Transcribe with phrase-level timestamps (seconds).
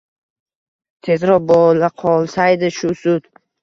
[1.09, 3.35] Tezroq bo`laqolsaydi shu sud